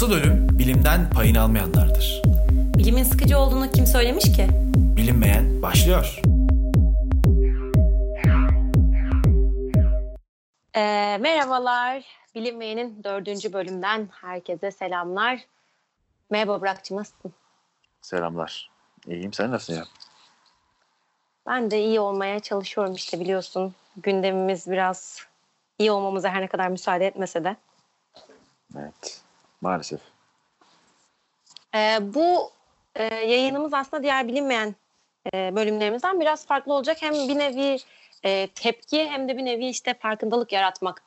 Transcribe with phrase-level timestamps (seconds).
[0.00, 2.22] Asıl ölüm bilimden payını almayanlardır.
[2.78, 4.46] Bilimin sıkıcı olduğunu kim söylemiş ki?
[4.96, 6.20] Bilinmeyen başlıyor.
[10.76, 12.04] Ee, merhabalar.
[12.34, 15.40] Bilinmeyenin dördüncü bölümden herkese selamlar.
[16.30, 17.32] Merhaba Burak'cığım nasılsın?
[18.00, 18.70] Selamlar.
[19.06, 19.84] İyiyim sen nasılsın ya?
[21.46, 23.74] Ben de iyi olmaya çalışıyorum işte biliyorsun.
[23.96, 25.26] Gündemimiz biraz
[25.78, 27.56] iyi olmamıza her ne kadar müsaade etmese de.
[28.78, 29.22] Evet.
[29.60, 30.00] Maalesef.
[31.74, 32.50] Ee, bu
[32.94, 34.74] e, yayınımız aslında diğer bilinmeyen
[35.34, 36.96] e, bölümlerimizden biraz farklı olacak.
[37.00, 37.78] Hem bir nevi
[38.22, 41.02] e, tepki hem de bir nevi işte farkındalık yaratmak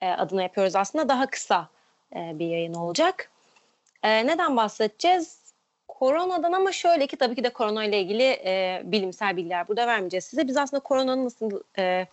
[0.00, 1.08] e, adına yapıyoruz aslında.
[1.08, 1.68] Daha kısa
[2.16, 3.30] e, bir yayın olacak.
[4.02, 5.38] E, neden bahsedeceğiz?
[5.88, 10.24] Koronadan ama şöyle ki tabii ki de korona ile ilgili e, bilimsel bilgiler burada vermeyeceğiz
[10.24, 10.48] size.
[10.48, 12.06] Biz aslında koronanın nasıl e,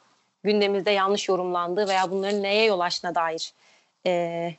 [0.44, 3.54] gündemimizde yanlış yorumlandığı veya bunların neye yol açtığına dair
[4.06, 4.56] e,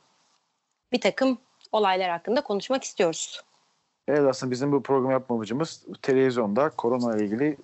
[0.97, 1.37] bir takım
[1.71, 3.41] olaylar hakkında konuşmak istiyoruz.
[4.07, 7.57] Evet aslında bizim bu program yapma amacımız televizyonda korona ile ilgili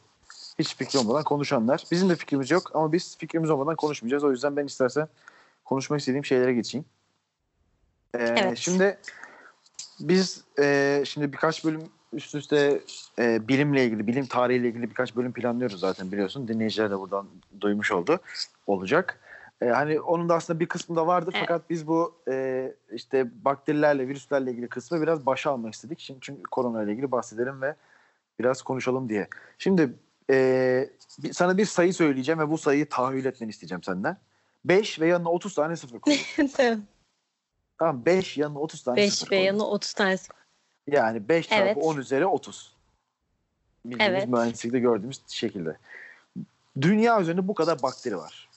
[0.60, 1.84] hiç fikri olmadan konuşanlar.
[1.92, 4.24] Bizim de fikrimiz yok ama biz fikrimiz olmadan konuşmayacağız.
[4.24, 5.08] O yüzden ben istersen
[5.66, 6.86] konuşmak istediğim şeylere geçeyim.
[8.14, 8.58] Ee, Evet.
[8.58, 8.98] Şimdi
[10.00, 11.82] biz e, şimdi birkaç bölüm
[12.14, 12.82] üst üste
[13.20, 16.48] e, bilimle ilgili, bilim tarihiyle ilgili birkaç bölüm planlıyoruz zaten biliyorsun.
[16.48, 17.28] Dinleyiciler de buradan
[17.62, 18.20] duymuş oldu,
[18.68, 19.20] olacak.
[19.64, 21.46] E, hani onun da aslında bir kısmı da vardı Evet.
[21.48, 26.00] fakat biz bu e, işte bakterilerle, virüslerle ilgili kısmı biraz başa almak istedik.
[26.00, 27.76] Şimdi çünkü korona ile ilgili bahsedelim ve
[28.40, 29.28] biraz konuşalım diye.
[29.58, 29.94] Şimdi
[30.30, 30.90] e,
[31.32, 34.18] sana bir sayı söyleyeceğim ve bu sayıyı tahayyül etmeni isteyeceğim senden.
[34.66, 36.16] 5 ve yanına 30 tane sıfır koy.
[37.80, 39.46] tamam 5 yanına 30 tane 5 sıfır ve koy.
[39.46, 40.28] yanı 30 tanesi.
[40.88, 41.78] Yani 5 çarpı Evet.
[41.82, 42.74] 10 üzeri 30.
[43.86, 44.28] Bildiğimiz Evet.
[44.30, 45.78] mühendislikte gördüğümüz şekilde.
[46.82, 48.50] Dünya üzerinde bu kadar bakteri var.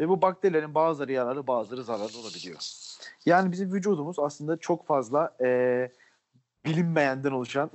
[0.00, 2.56] Ve bu bakterilerin bazıları yararlı bazıları zararlı olabiliyor.
[3.26, 5.90] Yani bizim vücudumuz aslında çok fazla e,
[6.64, 7.70] bilinmeyenden oluşan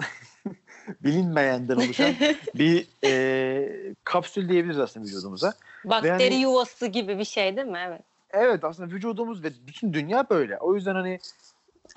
[1.04, 2.14] bilinmeyenden oluşan
[2.56, 5.54] bir e, kapsül diyebiliriz aslında vücudumuza.
[5.86, 7.80] Bakteri Yani- yuvası gibi bir şey değil mi?
[7.88, 8.02] Evet.
[8.30, 10.58] Evet aslında vücudumuz ve bütün dünya böyle.
[10.58, 11.20] O yüzden hani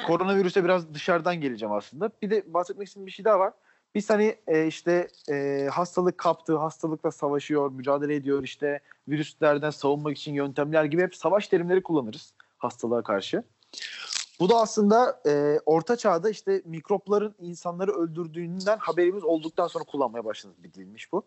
[0.06, 2.10] koronavirüse biraz dışarıdan geleceğim aslında.
[2.22, 3.52] Bir de bahsetmek istediğim bir şey daha var.
[3.94, 10.34] Biz hani e, işte e, hastalık kaptı, hastalıkla savaşıyor, mücadele ediyor işte virüslerden savunmak için
[10.34, 13.42] yöntemler gibi hep savaş terimleri kullanırız hastalığa karşı.
[14.40, 20.56] Bu da aslında e, orta çağda işte mikropların insanları öldürdüğünden haberimiz olduktan sonra kullanmaya başladık
[20.62, 21.22] bir dilmiş bu.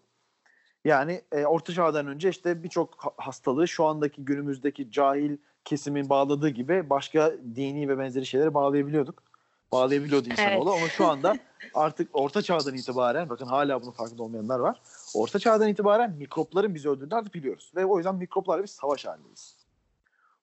[0.86, 6.50] Yani e, orta çağdan önce işte birçok ha- hastalığı şu andaki günümüzdeki cahil kesimin bağladığı
[6.50, 9.24] gibi başka dini ve benzeri şeylere bağlayabiliyorduk.
[9.72, 11.38] Bağlayabiliyordu insanoğlu ama şu anda
[11.74, 14.82] artık orta çağdan itibaren bakın hala bunun farkında olmayanlar var.
[15.16, 17.72] Orta çağdan itibaren mikropların bizi öldürdüğünü artık biliyoruz.
[17.76, 19.58] Ve o yüzden mikroplarla biz savaş halindeyiz.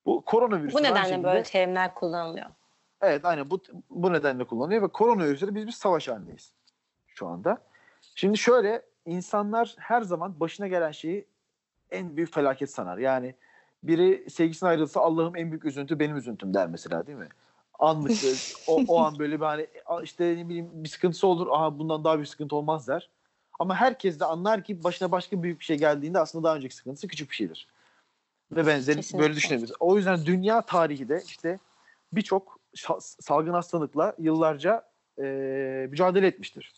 [0.05, 2.45] Bu koronavirüs Bu nedenle şekilde- böyle terimler kullanılıyor.
[3.01, 3.59] Evet aynen bu,
[3.89, 6.53] bu nedenle kullanılıyor ve koronavirüsle biz bir savaş halindeyiz
[7.07, 7.57] şu anda.
[8.15, 11.25] Şimdi şöyle insanlar her zaman başına gelen şeyi
[11.91, 12.97] en büyük felaket sanar.
[12.97, 13.35] Yani
[13.83, 17.29] biri sevgisine ayrılsa Allah'ım en büyük üzüntü benim üzüntüm der mesela değil mi?
[17.79, 18.17] Anlık
[18.67, 22.03] o, o an böyle bir hani "A, işte ne bileyim bir sıkıntısı olur aha bundan
[22.03, 23.09] daha büyük sıkıntı olmaz der.
[23.59, 27.07] Ama herkes de anlar ki başına başka büyük bir şey geldiğinde aslında daha önceki sıkıntısı
[27.07, 27.67] küçük bir şeydir.
[28.51, 29.23] Ve benzeri Kesinlikle.
[29.23, 29.73] böyle düşünebiliriz.
[29.79, 31.59] O yüzden dünya tarihi de işte
[32.13, 32.59] birçok
[33.21, 34.83] salgın hastalıkla yıllarca
[35.19, 35.23] e,
[35.89, 36.73] mücadele etmiştir.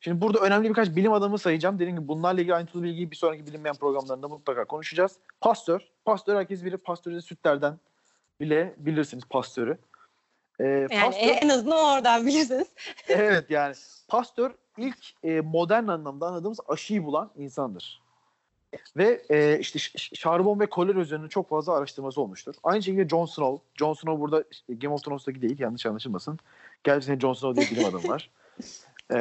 [0.00, 1.74] Şimdi burada önemli birkaç bilim adamı sayacağım.
[1.78, 5.16] Dediğim gibi bunlarla ilgili ayrıntılı bilgiyi bir sonraki bilinmeyen programlarında mutlaka konuşacağız.
[5.40, 5.80] Pastör.
[6.04, 6.76] Pastör herkes bilir.
[6.76, 7.78] Pastörize sütlerden
[8.42, 9.78] bile bilirsiniz pastörü.
[10.60, 12.68] E, Yani pastör, en azından oradan bilirsiniz.
[13.08, 13.74] evet yani
[14.08, 18.02] pastör ilk e, modern anlamda anladığımız aşıyı bulan insandır.
[18.96, 19.78] Ve e, işte
[20.14, 22.54] şarbon ve kolera üzerine çok fazla araştırması olmuştur.
[22.62, 23.68] Aynı şekilde Jon Snow.
[23.78, 26.38] Jon Snow burada Game of Thrones'taki değil yanlış anlaşılmasın.
[26.84, 28.30] Gerçekten Jon Snow diye bilim adamı var.
[29.14, 29.18] E,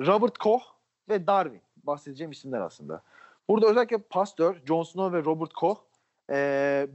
[0.00, 0.62] Robert Koch
[1.08, 3.02] ve Darwin bahsedeceğim isimler aslında.
[3.48, 5.78] Burada özellikle Pasteur, Jon Snow ve Robert Koch
[6.30, 6.34] e,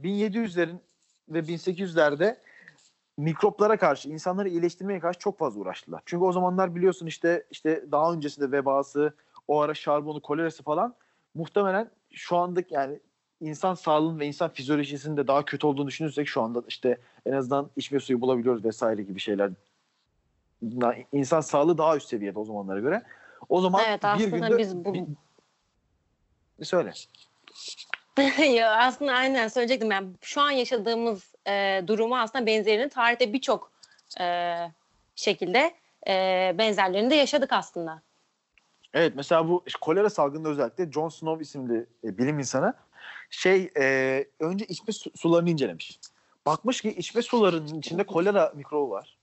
[0.02, 0.78] 1700'lerin
[1.28, 2.36] ve 1800'lerde
[3.16, 6.02] mikroplara karşı, insanları iyileştirmeye karşı çok fazla uğraştılar.
[6.06, 9.14] Çünkü o zamanlar biliyorsun işte işte daha öncesinde vebası,
[9.48, 10.94] o ara şarbonu, kolerası falan
[11.34, 13.00] muhtemelen şu andaki yani
[13.40, 17.70] insan sağlığının ve insan fizyolojisinin de daha kötü olduğunu düşünürsek şu anda işte en azından
[17.76, 19.50] içme suyu bulabiliyoruz vesaire gibi şeyler.
[21.12, 23.02] İnsan sağlığı daha üst seviyede o zamanlara göre.
[23.48, 24.94] O zaman Evet, bir günde biz bu-
[26.60, 26.92] bir söyle.
[28.38, 29.90] ya aslında aynen söyleyecektim.
[29.90, 33.72] Yani şu an yaşadığımız e, durumu aslında benzerini tarihte birçok
[34.20, 34.56] e,
[35.14, 35.74] şekilde
[36.08, 38.02] e, benzerlerini de yaşadık aslında.
[38.94, 42.74] Evet mesela bu kolera salgında özellikle John Snow isimli e, bilim insanı
[43.30, 45.98] şey e, önce içme su- sularını incelemiş.
[46.46, 49.16] bakmış ki içme sularının içinde kolera mikrobu var.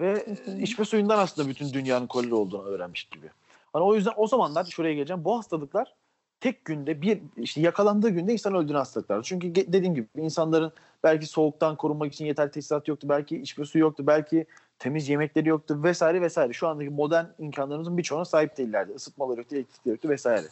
[0.00, 0.26] Ve
[0.60, 3.30] içme suyundan aslında bütün dünyanın kolera olduğunu öğrenmiş gibi.
[3.72, 5.24] Hani o yüzden o zamanlar şuraya geleceğim.
[5.24, 5.94] Bu hastalıklar
[6.40, 9.22] tek günde bir işte yakalandığı günde insan öldüğünü hastalıklar.
[9.22, 10.72] Çünkü dediğim gibi insanların
[11.04, 13.08] belki soğuktan korunmak için yeterli teçhizat yoktu.
[13.08, 14.06] Belki içme suyu yoktu.
[14.06, 14.46] Belki
[14.78, 16.52] temiz yemekleri yoktu vesaire vesaire.
[16.52, 18.92] Şu andaki modern imkanlarımızın birçoğuna sahip değillerdi.
[18.92, 20.46] Isıtmaları yoktu, elektrikleri yoktu vesaire.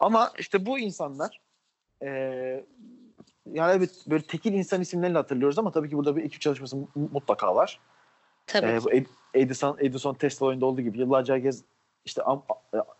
[0.00, 1.40] Ama işte bu insanlar
[2.02, 2.64] eee
[3.52, 6.88] yani evet böyle tekil insan isimlerini hatırlıyoruz ama tabii ki burada bir ekip çalışması mu-
[6.94, 7.80] mutlaka var.
[8.46, 8.78] Tabii.
[8.78, 8.84] Ki.
[8.84, 11.62] bu Ed- Edison, Edison Tesla oyunda olduğu gibi yıllarca herkes
[12.04, 12.42] işte am,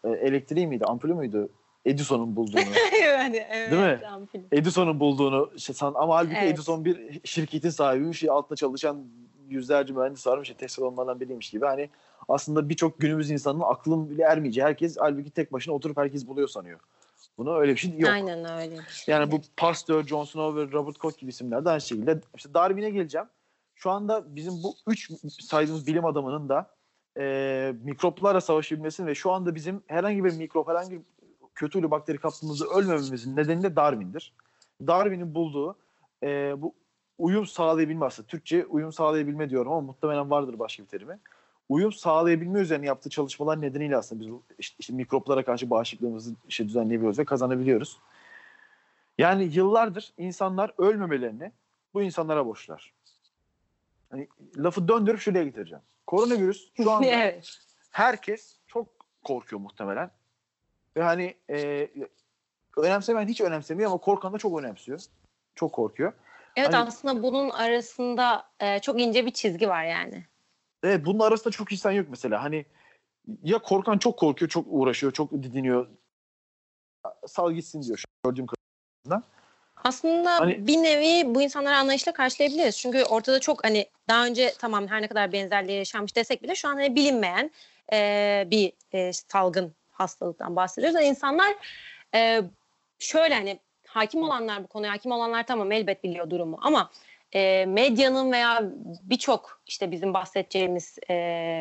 [0.05, 1.49] e, elektriği miydi, ampulü müydü?
[1.85, 2.61] Edison'un bulduğunu.
[3.03, 4.07] yani, evet, Değil mi?
[4.07, 4.41] ampul.
[4.53, 6.55] Edison'un bulduğunu işte san, ama halbuki Evet.
[6.55, 8.25] Edison bir şirketin sahibiymiş.
[8.25, 9.05] Altında çalışan
[9.49, 10.51] yüzlerce mühendis varmış.
[10.51, 11.67] İşte Tesla onlardan biriymiş gibi.
[11.67, 11.91] Hani
[12.29, 14.67] aslında birçok günümüz insanının aklın bile ermeyeceği.
[14.67, 16.81] Herkes halbuki tek başına oturup herkes buluyor sanıyor.
[17.39, 18.11] Bunu öyle bir şey yok.
[18.11, 18.77] Aynen öyle.
[19.07, 22.21] Yani bu Pasteur, John Snow ve Robert Koch gibi isimler de aynı şekilde.
[22.37, 23.27] İşte Darwin'e geleceğim.
[23.75, 26.71] Şu anda bizim bu üç saydığımız bilim adamının da
[27.19, 31.03] e, mikroplarla savaşabilmesinin ve şu anda bizim herhangi bir mikrop, herhangi
[31.53, 34.33] bir kötü huylu bakteri kaptığımızda ölmememizin nedeni de Darwin'dir.
[34.87, 35.77] Darwin'in bulduğu
[36.23, 36.75] e, bu
[37.19, 38.27] uyum sağlayabilme aslında.
[38.27, 41.19] Türkçe uyum sağlayabilme diyorum ama muhtemelen vardır başka bir terimi.
[41.69, 44.29] Uyum sağlayabilme üzerine yaptığı çalışmalar nedeniyle aslında biz
[44.59, 47.99] işte, işte mikroplara karşı bağışıklığımızı işte düzenleyebiliyoruz ve kazanabiliyoruz.
[49.19, 51.53] Yani yıllardır insanlar ölmemelerini
[51.95, 52.93] bu insanlara borçlar.
[54.11, 55.83] Hani lafı döndürüp şuraya getireceğim.
[56.07, 57.59] Koronavirüs şu anda evet.
[57.91, 58.89] herkes çok
[59.25, 60.11] korkuyor muhtemelen.
[60.99, 61.89] Hani e,
[62.77, 65.01] önemsemeyen hiç önemsemiyor ama korkan da çok önemsiyor.
[65.55, 66.13] Çok korkuyor.
[66.57, 70.25] Evet Hani- aslında bunun arasında e, çok ince bir çizgi var yani.
[70.83, 72.43] Evet bunun arasında çok insan yok mesela.
[72.43, 72.67] Hani
[73.43, 75.89] ya korkan çok korkuyor, çok uğraşıyor, çok didiniyor.
[77.27, 79.23] Sal gitsin diyor gördüğüm kadarıyla.
[79.85, 82.79] Aslında Hani- bir nevi bu insanları anlayışla karşılayabiliriz.
[82.79, 86.69] Çünkü ortada çok hani daha önce tamam her ne kadar benzerliği yaşanmış desek bile şu
[86.69, 87.51] an hani bilinmeyen
[87.93, 90.99] e, bir e, salgın hastalıktan bahsediyoruz.
[90.99, 91.55] Ve insanlar
[92.15, 92.43] e,
[92.99, 96.91] şöyle hani hakim olanlar bu konuya hakim olanlar tamam elbet biliyor durumu ama
[97.33, 98.63] e, medyanın veya
[99.03, 101.15] birçok işte bizim bahsedeceğimiz e,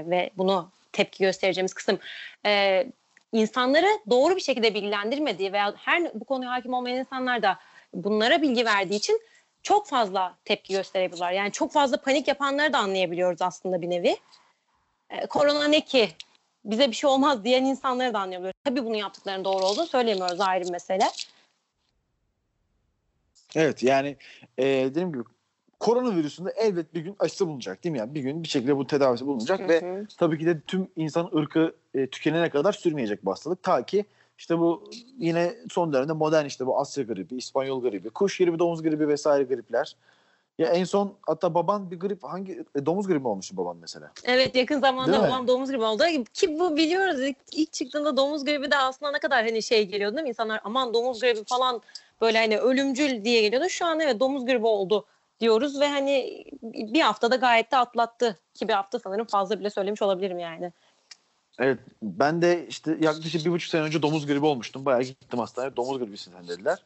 [0.08, 2.00] ve bunu tepki göstereceğimiz kısım
[2.46, 2.86] e,
[3.32, 7.60] insanları doğru bir şekilde bilgilendirmediği veya her bu konuya hakim olmayan insanlar da
[7.94, 9.22] bunlara bilgi verdiği için
[9.64, 11.32] çok fazla tepki gösterebiliyorlar.
[11.32, 14.18] Yani çok fazla panik yapanları da anlayabiliyoruz aslında bir nevi.
[15.10, 16.10] E, korona ne ki?
[16.66, 18.60] Bize bir şey olmaz diyen insanları da anlayabiliyoruz.
[18.64, 21.06] Tabii bunu yaptıklarının doğru olduğunu söylemiyoruz ayrı bir mesele.
[23.56, 24.18] Evet yani
[24.58, 25.24] e, dediğim gibi
[25.80, 28.00] koronavirüsünde elbet bir gün aşısı bulunacak değil mi?
[28.00, 31.30] Yani bir gün bir şekilde bu tedavisi bulunacak ve Hı tabii ki de tüm insan
[31.36, 33.64] ırkı e, tükenene kadar sürmeyecek bu hastalık.
[33.64, 34.06] Ta ki
[34.38, 38.82] işte bu yine son dönemde modern işte bu Asya gribi, İspanyol gribi, kuş gribi, domuz
[38.82, 39.96] gribi vesaire gripler.
[40.62, 44.12] Ya en son hatta baban bir grip hangi e, domuz gribi olmuştu baban mesela.
[44.24, 45.30] Evet yakın zamanda Değil mi?
[45.30, 46.04] babam domuz gribi oldu.
[46.34, 50.16] Ki bu biliyoruz ilk, ilk çıktığında domuz gribi de aslında ne kadar hani şey geliyordu
[50.16, 50.30] değil mi?
[50.30, 51.82] İnsanlar aman domuz gribi falan
[52.22, 53.70] böyle hani ölümcül diye geliyordu.
[53.70, 55.06] Şu an evet domuz gribi oldu
[55.40, 58.40] diyoruz ve hani bir haftada gayet de atlattı.
[58.54, 60.72] Ki bir hafta sanırım fazla bile söylemiş olabilirim yani.
[61.60, 64.86] Evet ben de işte yaklaşık bir buçuk sene önce domuz gribi olmuştum.
[64.86, 66.84] Bayağı gittim hastaneye domuz gribisin dediler.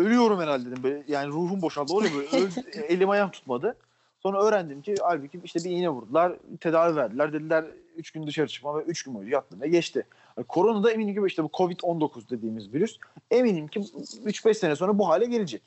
[0.00, 0.82] Ölüyorum herhalde dedim.
[0.82, 1.92] Böyle, yani ruhum boşaldı.
[1.92, 2.28] Oluyor böyle.
[2.36, 3.76] Öl- elim ayağım tutmadı.
[4.20, 6.32] Sonra öğrendim ki halbuki işte bir iğne vurdular.
[6.60, 7.32] Tedavi verdiler.
[7.32, 7.64] Dediler
[7.96, 10.06] 3 gün dışarı çıkma ve 3 gün boyunca yattım ve geçti.
[10.36, 12.98] Yani korona da eminim ki işte bu Covid-19 dediğimiz virüs
[13.30, 15.62] eminim ki 3-5 sene sonra bu hale gelecek.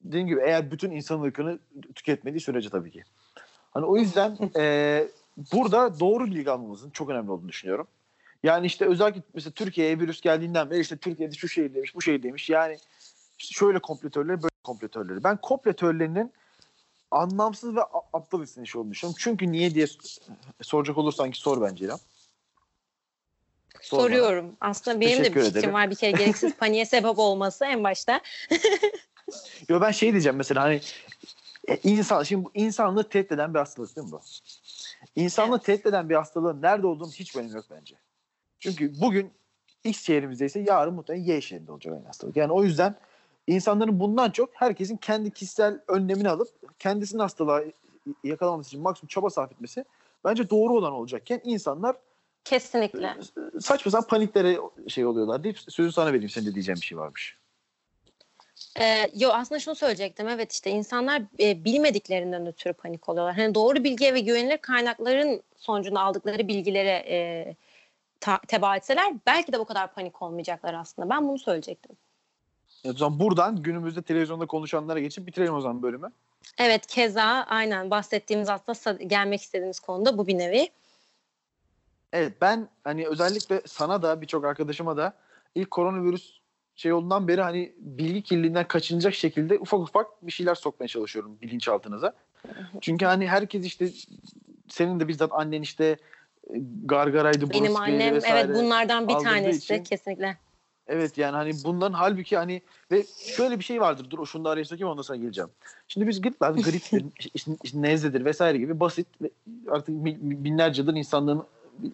[0.00, 1.58] Dediğim gibi eğer bütün insan ırkını
[1.94, 3.04] tüketmediği sürece tabii ki.
[3.70, 5.08] Hani o yüzden eee
[5.52, 7.86] burada doğru bilgi almamızın çok önemli olduğunu düşünüyorum.
[8.42, 12.50] Yani işte özellikle mesela Türkiye'ye virüs geldiğinden beri işte Türkiye'de şu şehirdeymiş, bu şehirdeymiş.
[12.50, 12.76] Yani
[13.38, 15.24] şöyle kompletörleri, böyle kompletörleri.
[15.24, 16.32] Ben kompletörlerinin
[17.10, 17.80] anlamsız ve
[18.12, 19.18] aptal istenişi olduğunu düşünüyorum.
[19.20, 19.86] Çünkü niye diye
[20.62, 21.98] soracak olursan ki sor bence İrem.
[23.80, 24.06] Sor bana.
[24.06, 24.56] Soruyorum.
[24.60, 25.74] Aslında benim de Teşekkür bir fikrim ederim.
[25.74, 28.20] var bir kere gereksiz paniğe sebep olması en başta.
[29.68, 30.80] Yo ben şey diyeceğim mesela hani
[31.68, 34.20] e, insan şimdi bu insanlığı tehdit eden bir hastalık değil mi bu?
[35.16, 37.94] İnsanlığı tehdit eden bir hastalığın nerede olduğunu hiç önemi yok bence.
[38.58, 39.32] Çünkü bugün
[39.84, 42.36] X şehrimizdeyse yarın muhtemelen Y şehrinde olacak aynı hastalık.
[42.36, 42.98] Yani o yüzden
[43.48, 47.62] insanların bundan çok herkesin kendi kişisel önlemini alıp kendisinin hastalığa
[48.24, 49.84] yakalanması için maksimum çaba sarf etmesi
[50.24, 51.96] bence doğru olan olacakken insanlar
[52.44, 53.16] Kesinlikle.
[53.60, 57.38] saçma sapan paniklere şey oluyorlar deyip sözü sana vereyim senin de diyeceğin bir şey varmış.
[58.80, 60.28] Ee, yo aslında şunu söyleyecektim.
[60.28, 63.36] Evet işte insanlar e, bilmediklerinden ötürü panik oluyorlar.
[63.36, 67.56] Hani doğru bilgiye ve güvenilir kaynakların sonucunda aldıkları bilgilere e,
[68.20, 71.10] ta, teba etseler belki de bu kadar panik olmayacaklar aslında.
[71.10, 71.96] Ben bunu söyleyecektim.
[72.84, 76.12] Evet, o zaman buradan günümüzde televizyonda konuşanlara geçip bitirelim o zaman bölümü.
[76.58, 80.68] Evet keza aynen bahsettiğimiz aslında gelmek istediğimiz konuda bu bir nevi.
[82.12, 85.12] Evet ben hani özellikle sana da birçok arkadaşıma da
[85.54, 86.38] ilk koronavirüs
[86.76, 92.12] şey olduğundan beri hani bilgi kirliliğinden kaçınacak şekilde ufak ufak bir şeyler sokmaya çalışıyorum bilinçaltınıza.
[92.80, 93.88] Çünkü hani herkes işte
[94.68, 95.96] senin de bizzat annen işte e,
[96.84, 98.38] gargaraydı, Benim annem vesaire.
[98.40, 100.36] evet bunlardan bir tanesi için- kesinlikle.
[100.88, 104.10] Evet yani hani bunların halbuki hani ve şöyle bir şey vardır.
[104.10, 105.50] Dur şunu da araya sokayım ondan sonra geleceğim.
[105.88, 107.04] Şimdi biz gırtlar griptir,
[107.34, 109.30] işte, işte nezledir vesaire gibi basit ve
[109.68, 111.44] artık bin- binlerce yıldır insanlığın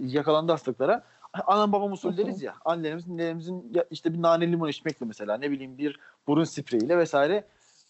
[0.01, 1.05] yakalandığı hastalıklara
[1.47, 2.55] anam babam usul deriz ya.
[2.65, 7.45] Annelerimizin, ya işte bir nane limon içmekle mesela ne bileyim bir burun spreyiyle vesaire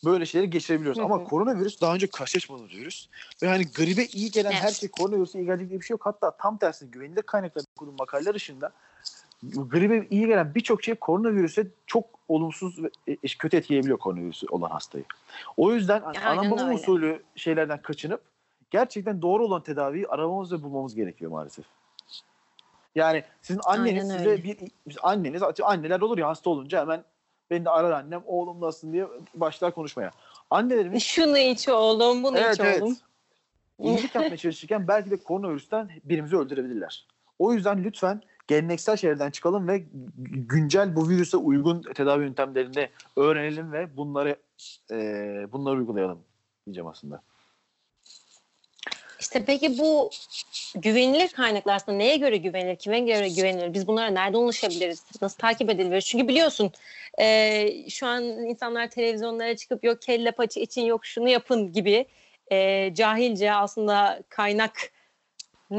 [0.04, 0.98] böyle şeyleri geçirebiliyoruz.
[0.98, 1.06] Hı hı.
[1.06, 3.10] Ama koronavirüs daha önce karşılaşmadı diyoruz.
[3.42, 6.06] Ve hani gribe iyi gelen her şey koronavirüse iyi gelecek diye bir şey yok.
[6.06, 8.72] Hatta tam tersine güvenilir kaynaklarda okuduğum makaleler ışığında
[9.52, 15.04] gribe iyi gelen birçok şey koronavirüse çok olumsuz ve e, kötü etkileyebiliyor koronavirüsü olan hastayı.
[15.56, 16.74] O yüzden Aynen ana baba öyle.
[16.74, 18.20] usulü şeylerden kaçınıp
[18.70, 21.64] gerçekten doğru olan tedaviyi aramamız ve bulmamız gerekiyor maalesef.
[22.94, 24.44] Yani sizin anneniz Aynen size öyle.
[24.44, 24.56] bir
[25.02, 27.04] anneniz anneler olur ya hasta olunca hemen
[27.50, 30.10] beni de arar annem oğlum nasılsın diye başlar konuşmaya.
[30.50, 32.96] Annelerimiz Şunu iç oğlum, bunu evet iç evet oğlum.
[33.78, 37.06] iyilik yapmaya çalışırken belki de koronavirüsten birimizi öldürebilirler.
[37.38, 39.84] O yüzden lütfen geleneksel şeylerden çıkalım ve
[40.48, 44.36] güncel bu virüse uygun tedavi yöntemlerini öğrenelim ve bunları
[44.90, 44.96] e,
[45.52, 46.24] bunları uygulayalım
[46.66, 47.22] diyeceğim aslında.
[49.20, 50.10] İşte peki bu
[50.74, 53.74] güvenilir kaynaklar aslında neye göre güvenilir, kime göre güvenilir?
[53.74, 55.04] Biz bunlara nereden ulaşabiliriz?
[55.22, 56.00] Nasıl takip edilir?
[56.00, 56.72] Çünkü biliyorsun
[57.20, 62.06] e, şu an insanlar televizyonlara çıkıp yok kelle paça için yok şunu yapın gibi
[62.52, 64.90] e, cahilce aslında kaynak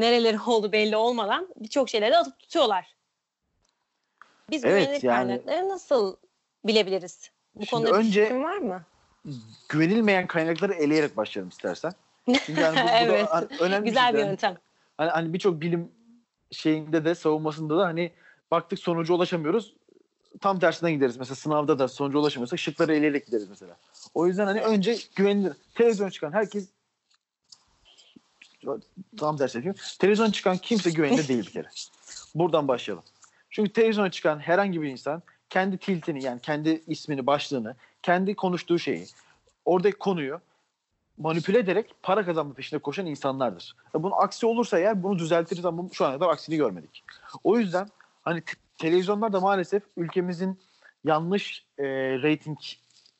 [0.00, 2.96] nereleri oldu belli olmadan birçok şeyleri atıp tutuyorlar.
[4.50, 6.16] Biz Evet, güvenilir yani- kaynakları nasıl
[6.66, 7.30] bilebiliriz?
[7.54, 8.82] Bu konuda bir önce- fikrin var mı?
[9.68, 11.92] Güvenilmeyen kaynakları eleyerek başlayalım istersen.
[12.26, 13.28] Çünkü yani bu, bu da Evet.
[13.30, 14.26] hani önemli Güzel bir şey.
[14.28, 14.56] Yöntem.
[14.98, 15.92] Hani, hani birçok bilim
[16.50, 18.12] şeyinde de savunmasında da hani
[18.50, 19.74] baktık sonuca ulaşamıyoruz.
[20.40, 21.16] Tam tersinden gideriz.
[21.16, 23.76] Mesela sınavda da sonuca ulaşamıyorsak şıkları eleyerek gideriz mesela.
[24.14, 25.52] O yüzden hani önce güvenilir.
[25.74, 26.68] Televizyon çıkan herkes
[29.16, 29.76] tam tersi yapayım.
[29.98, 31.68] Televizyon çıkan kimse güvenilir değil bir kere.
[32.34, 33.04] Buradan başlayalım.
[33.50, 39.06] Çünkü televizyona çıkan herhangi bir insan kendi tiltini yani kendi ismini, başlığını, kendi konuştuğu şeyi,
[39.64, 40.40] oradaki konuyu
[41.18, 43.76] manipüle ederek para kazanma peşinde koşan insanlardır.
[43.94, 47.04] Ya bunun aksi olursa eğer bunu düzeltiriz ama şu ana kadar aksini görmedik.
[47.44, 47.88] O yüzden
[48.22, 50.58] hani te- televizyonlar da maalesef ülkemizin
[51.04, 51.84] yanlış e,
[52.22, 52.58] rating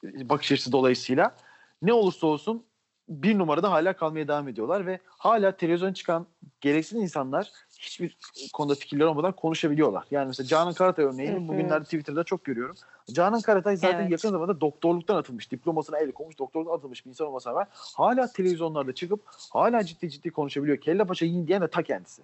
[0.03, 1.37] bakış açısı dolayısıyla
[1.83, 2.65] ne olursa olsun
[3.09, 6.27] bir numarada hala kalmaya devam ediyorlar ve hala televizyon çıkan
[6.61, 8.17] gereksiz insanlar hiçbir
[8.53, 10.05] konuda fikirleri olmadan konuşabiliyorlar.
[10.11, 12.77] Yani mesela Canan Karatay örneğini bugünlerde Twitter'da çok görüyorum.
[13.13, 14.11] Canan Karatay zaten Evet.
[14.11, 18.95] yakın zamanda doktorluktan atılmış, diplomasına el konmuş, doktorluktan atılmış bir insan olmasına rağmen hala televizyonlarda
[18.95, 19.21] çıkıp
[19.53, 20.79] hala ciddi ciddi konuşabiliyor.
[20.79, 22.23] Kelle paça yiyin diyen de ta kendisi.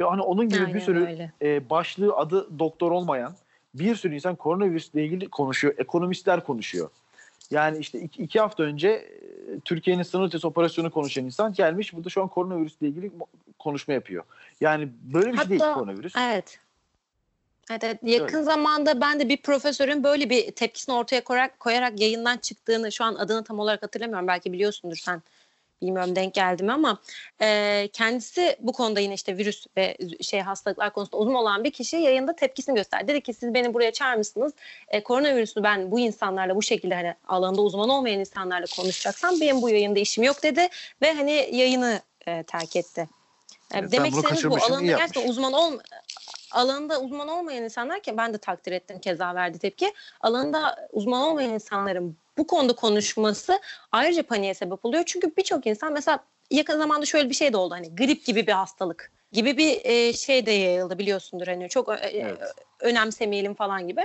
[0.00, 1.32] Ve hani onun gibi bir Aynen sürü öyle.
[1.42, 3.34] e, başlığı adı doktor olmayan
[3.74, 5.74] bir sürü insan koronavirüsle ilgili konuşuyor.
[5.78, 6.90] Ekonomistler konuşuyor.
[7.52, 12.08] Yani işte iki, iki hafta önce e, Türkiye'nin sınır ötesi operasyonu konuşan insan gelmiş burada
[12.08, 13.10] şu an koronavirüsle ilgili
[13.58, 14.24] konuşma yapıyor.
[14.60, 16.14] Yani böyle bir şey değil Hatta- koronavirüs.
[16.16, 16.58] Evet.
[17.70, 17.98] Evet, evet.
[18.02, 23.04] yakın zamanda ben de bir profesörün böyle bir tepkisini ortaya koyarak, koyarak yayından çıktığını şu
[23.04, 25.22] an adını tam olarak hatırlamıyorum belki biliyorsundur sen
[25.82, 26.98] bilmiyorum denk geldi mi ama
[27.42, 31.96] e, kendisi bu konuda yine işte virüs ve şey hastalıklar konusunda uzun olan bir kişi
[31.96, 33.08] yayında tepkisini gösterdi.
[33.08, 34.52] Dedi ki siz beni buraya çağırmışsınız.
[34.88, 39.70] E, koronavirüsü ben bu insanlarla bu şekilde hani alanında uzman olmayan insanlarla konuşacaksam benim bu
[39.70, 40.68] yayında işim yok dedi
[41.02, 43.08] ve hani yayını e, terk etti.
[43.74, 44.86] E, Evet, demek bunu istediğiniz bu yapmış.
[44.86, 45.78] gerçekten uzman ol
[46.52, 49.92] alanında uzman olmayan insanlar ki ben de takdir ettim keza verdi tepki.
[50.20, 53.60] Alanında uzman olmayan insanların bu konuda konuşması
[53.92, 55.02] ayrıca paniğe sebep oluyor.
[55.06, 56.18] Çünkü birçok insan mesela
[56.50, 60.12] yakın zamanda şöyle bir şey de oldu hani grip gibi bir hastalık gibi bir e,
[60.12, 62.54] şey de yayıldı biliyorsundur hani çok e, Evet.
[62.80, 64.02] önemsemeyelim falan gibi.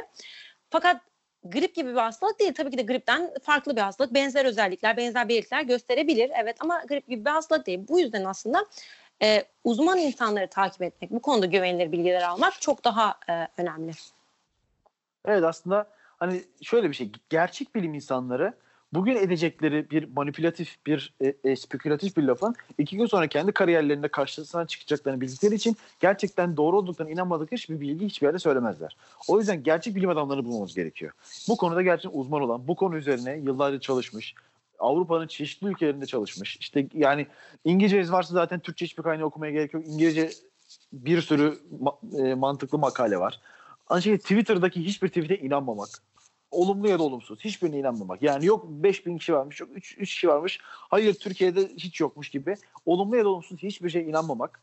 [0.69, 1.01] Fakat
[1.43, 2.53] grip gibi bir hastalık değil.
[2.53, 4.13] Tabii ki de gripten farklı bir hastalık.
[4.13, 6.31] Benzer özellikler, benzer belirtiler gösterebilir.
[6.41, 7.79] Evet ama grip gibi bir hastalık değil.
[7.87, 8.65] Bu yüzden aslında
[9.23, 13.91] e, uzman insanları takip etmek, bu konuda güvenilir bilgiler almak çok daha e, önemli.
[15.25, 17.11] Evet aslında hani şöyle bir şey.
[17.29, 18.53] Gerçek bilim insanları
[18.93, 24.07] bugün edecekleri bir manipülatif, bir e, e, spekülatif bir lafın iki gün sonra kendi kariyerlerinde
[24.07, 28.97] karşısına çıkacaklarını bildikleri için gerçekten doğru olduklarına inanmadıkları hiçbir bilgi hiçbir yerde söylemezler.
[29.27, 31.11] O yüzden gerçek bilim adamlarını bulmamız gerekiyor.
[31.47, 34.35] Bu konuda gerçekten uzman olan, bu konu üzerine yıllarca çalışmış,
[34.79, 36.57] Avrupa'nın çeşitli ülkelerinde çalışmış.
[36.57, 37.27] İşte yani
[37.65, 39.83] İngilizce varsa zaten Türkçe hiçbir kaynağı okumaya gerek yok.
[39.87, 40.29] İngilizce
[40.93, 43.39] bir sürü ma- e, mantıklı makale var.
[43.87, 45.89] Aynı şekilde Twitter'daki hiçbir tweet'e inanmamak.
[46.51, 47.39] olumlu ya da olumsuz.
[47.39, 48.21] Hiçbirine inanmamak.
[48.21, 50.59] Yani yok 5000 kişi varmış, yok 3, 3 kişi varmış.
[50.63, 52.55] Hayır Türkiye'de hiç yokmuş gibi.
[52.85, 54.61] Olumlu ya da olumsuz hiçbir şeye inanmamak.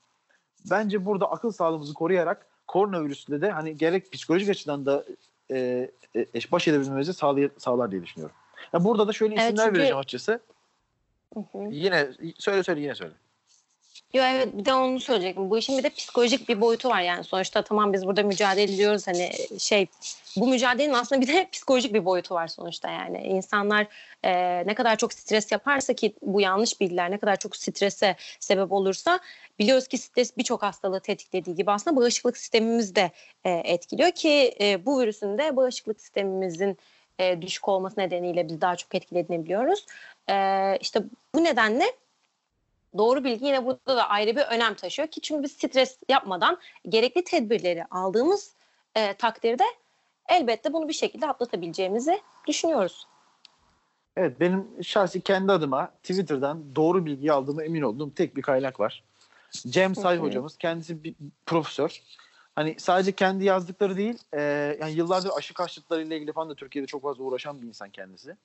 [0.71, 5.04] Bence burada akıl sağlığımızı koruyarak koronavirüsle de hani gerek psikolojik açıdan da
[5.50, 8.37] e, e, baş edebilmemizi sağlay- sağlar diye düşünüyorum.
[8.73, 10.40] Yani burada da şöyle Evet, isimler çünkü- vereceğim açıkçası.
[11.35, 11.59] Hı hı.
[11.71, 13.12] Yine söyle söyle yine söyle.
[14.14, 15.50] Yo evet bir de onu söyleyecektim.
[15.50, 17.25] Bu işin bir de psikolojik bir boyutu var yani.
[17.25, 19.87] Sonuçta tamam biz burada mücadele ediyoruz hani şey
[20.37, 23.18] bu mücadelenin aslında bir de psikolojik bir boyutu var sonuçta yani.
[23.23, 23.87] İnsanlar
[24.25, 24.33] e,
[24.66, 29.21] ne kadar çok stres yaparsa ki bu yanlış bilgiler ne kadar çok strese sebep olursa
[29.59, 33.11] biliyoruz ki stres birçok hastalığı tetiklediği gibi aslında bağışıklık sistemimizi de
[33.44, 36.78] e, etkiliyor ki e, bu virüsün de bağışıklık sistemimizin
[37.18, 39.87] e, düşük olması nedeniyle biz daha çok etkilediğini biliyoruz.
[40.30, 41.02] E, işte
[41.35, 41.85] bu nedenle
[42.99, 47.25] doğru bilgi yine burada da ayrı bir önem taşıyor ki çünkü biz stres yapmadan gerekli
[47.25, 48.54] tedbirleri aldığımız
[48.94, 49.64] e, takdirde
[50.28, 53.06] elbette bunu bir şekilde atlatabileceğimizi düşünüyoruz.
[54.16, 59.02] Evet benim şahsi kendi adıma Twitter'dan doğru bilgiyi aldığıma emin olduğum tek bir kaynak var.
[59.50, 61.14] Cem Say hocamız kendisi bir
[61.47, 62.02] profesör.
[62.54, 64.40] Hani sadece kendi yazdıkları değil, e,
[64.80, 68.37] yani yıllardır aşı karşıtlarıyla ilgili falan da Türkiye'de çok fazla uğraşan bir insan kendisi.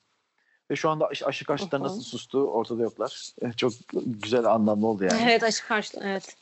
[0.71, 3.29] Ve şu anda aşı, aşı karşıtları nasıl sustu ortada yoklar.
[3.41, 3.73] E, çok
[4.05, 5.21] güzel anlamlı oldu yani.
[5.23, 6.37] Evet aşı karşılığı evet.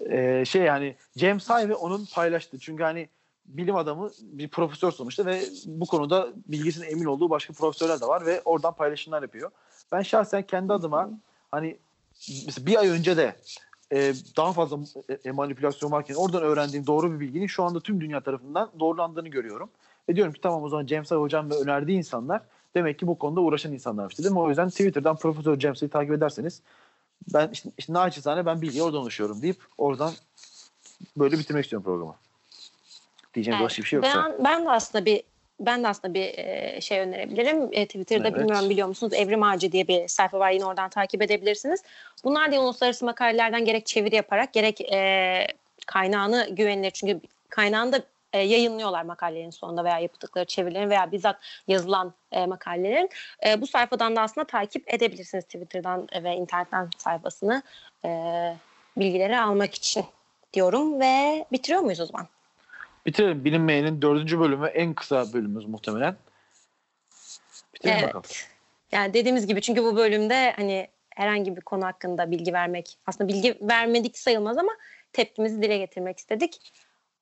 [0.10, 2.58] e, şey yani Cem Say ve onun paylaştığı.
[2.58, 3.08] Çünkü hani
[3.46, 8.26] bilim adamı bir profesör sonuçta ve bu konuda bilgisine emin olduğu başka profesörler de var
[8.26, 9.50] ve oradan paylaşımlar yapıyor.
[9.92, 11.10] Ben şahsen kendi adıma
[11.50, 11.78] hani
[12.58, 13.36] bir ay önce de
[13.94, 14.78] e, daha fazla
[15.24, 19.70] e, manipülasyon varken oradan öğrendiğim doğru bir bilginin şu anda tüm dünya tarafından doğrulandığını görüyorum.
[20.08, 22.42] Ve diyorum ki tamam o zaman Cem Say hocam ve önerdiği insanlar
[22.74, 24.36] demek ki bu konuda uğraşan insanlarmış dedim.
[24.36, 26.62] O yüzden Twitter'dan Profesör Cem Say'ı takip ederseniz
[27.34, 30.12] ben işte, işte naçizane ben bilgiye oradan ulaşıyorum deyip oradan
[31.16, 32.14] böyle bitirmek istiyorum programı.
[33.34, 33.64] Diyeceğim Evet.
[33.64, 34.30] başka bir şey yoksa.
[34.38, 35.22] Ben, ben de aslında bir
[35.60, 36.30] ben de aslında bir
[36.80, 37.68] şey önerebilirim.
[37.72, 38.38] E, Twitter'da Evet.
[38.38, 41.82] bilmiyorum biliyor musunuz Evrim Ağacı diye bir sayfa var yine oradan takip edebilirsiniz.
[42.24, 45.46] Bunlar da uluslararası makalelerden gerek çeviri yaparak gerek e,
[45.86, 48.02] kaynağını güvenilir çünkü kaynağını da
[48.32, 51.36] e, yayınlıyorlar makalelerin sonunda veya yaptıkları çevirilerin veya bizzat
[51.68, 53.10] yazılan e, makalelerin.
[53.46, 57.62] E, bu sayfadan da aslında takip edebilirsiniz Twitter'dan ve internetten sayfasını
[58.04, 58.10] e,
[58.96, 60.04] bilgileri almak için
[60.52, 62.26] diyorum ve bitiriyor muyuz o zaman?
[63.06, 63.44] Bitirelim.
[63.44, 66.16] Bilinmeyenin dördüncü bölümü en kısa bölümümüz muhtemelen.
[67.74, 68.08] Bitirelim Evet.
[68.08, 68.24] bakalım.
[68.92, 73.58] Yani dediğimiz gibi çünkü bu bölümde hani herhangi bir konu hakkında bilgi vermek aslında bilgi
[73.60, 74.72] vermedik sayılmaz ama
[75.12, 76.72] tepkimizi dile getirmek istedik.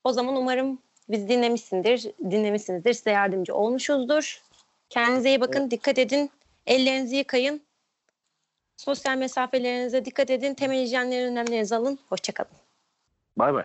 [0.05, 4.43] O zaman umarım biz dinlemişsindir, dinlemişsinizdir, size yardımcı olmuşuzdur.
[4.89, 6.31] Kendinize iyi bakın, dikkat edin,
[6.67, 7.63] ellerinizi yıkayın,
[8.77, 11.99] sosyal mesafelerinize dikkat edin, temel hijyenlerin önlemlerinizi alın.
[12.09, 12.51] Hoşçakalın.
[13.37, 13.65] Bay bay.